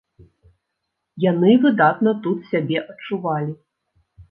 Яны 1.25 1.51
выдатна 1.67 2.15
тут 2.25 2.39
сябе 2.55 2.77
адчувалі. 2.91 3.53